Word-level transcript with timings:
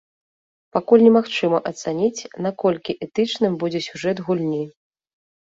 Пакуль 0.77 1.03
немагчыма 1.07 1.59
ацаніць, 1.71 2.27
наколькі 2.47 2.97
этычным 3.09 3.53
будзе 3.67 3.79
сюжэт 3.91 4.17
гульні. 4.31 4.63